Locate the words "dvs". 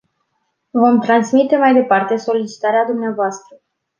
2.89-3.39